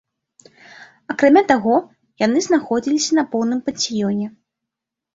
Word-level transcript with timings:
Акрамя 1.15 1.43
таго, 1.51 1.75
яны 2.25 2.39
знаходзіліся 2.49 3.11
на 3.21 3.29
поўным 3.37 3.65
пансіёне. 3.71 4.27